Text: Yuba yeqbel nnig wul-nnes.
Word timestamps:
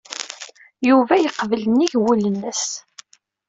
Yuba 0.89 1.15
yeqbel 1.17 1.61
nnig 1.67 1.93
wul-nnes. 2.01 2.63